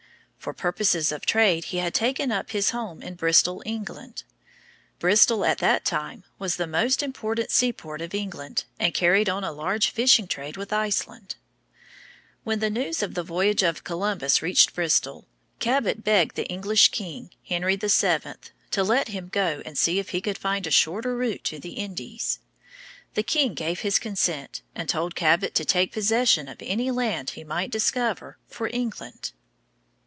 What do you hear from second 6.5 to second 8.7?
the most important seaport of England,